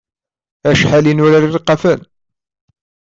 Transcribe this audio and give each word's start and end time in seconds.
Acḥal 0.69 1.05
i 1.11 1.13
nurar 1.13 1.43
ilqafen! 1.47 2.01